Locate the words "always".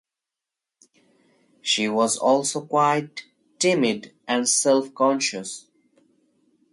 2.17-2.53